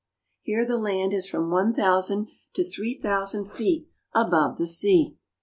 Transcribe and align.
Here 0.41 0.65
the 0.65 0.79
land 0.79 1.13
is 1.13 1.29
from 1.29 1.51
one 1.51 1.75
thousand 1.75 2.29
to 2.55 2.63
three 2.63 2.95
thousand 2.99 3.51
feet 3.51 3.87
above 4.15 4.57
the 4.57 4.65
sea. 4.65 5.19